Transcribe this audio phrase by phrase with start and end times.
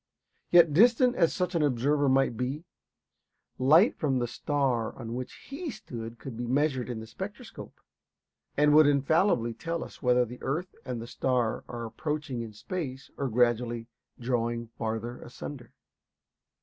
[0.49, 2.65] Yet distant as such an observer might be,
[3.59, 7.79] light from the star on which he stood could be measured in the spectroscope,
[8.57, 13.29] and would infallibly tell us whether the earth and star are approaching in space or
[13.29, 13.85] gradually
[14.19, 15.71] drawing farther asunder.